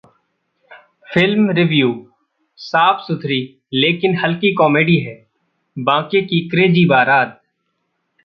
Film 1.07 1.49
Review: 1.49 1.89
साफ-सुथरी 2.59 3.39
लेकिन 3.73 4.17
हल्की 4.17 4.53
कॉमेडी 4.53 4.97
है 4.97 5.15
'बांके 5.77 6.21
की 6.21 6.39
क्रेजी 6.49 6.85
बारात' 6.85 7.39